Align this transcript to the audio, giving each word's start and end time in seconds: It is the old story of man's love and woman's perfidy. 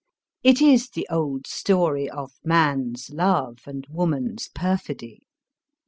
It 0.41 0.63
is 0.63 0.89
the 0.89 1.05
old 1.11 1.45
story 1.45 2.09
of 2.09 2.31
man's 2.43 3.11
love 3.11 3.59
and 3.67 3.85
woman's 3.87 4.47
perfidy. 4.47 5.19